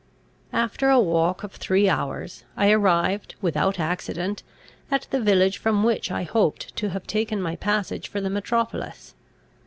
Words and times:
After 0.55 0.89
a 0.89 0.99
walk 0.99 1.43
of 1.43 1.51
three 1.51 1.87
hours, 1.87 2.43
I 2.57 2.71
arrived, 2.71 3.35
without 3.39 3.79
accident, 3.79 4.41
at 4.89 5.05
the 5.11 5.21
village 5.21 5.59
from 5.59 5.83
which 5.83 6.09
I 6.09 6.23
hoped 6.23 6.75
to 6.77 6.89
have 6.89 7.05
taken 7.05 7.39
my 7.39 7.55
passage 7.55 8.07
for 8.07 8.19
the 8.19 8.31
metropolis. 8.31 9.13